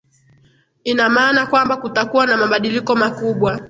ina 0.83 1.09
maana 1.09 1.45
kwamba 1.47 1.77
kutakuwa 1.77 2.27
na 2.27 2.37
mabadiliko 2.37 2.95
makubwa 2.95 3.59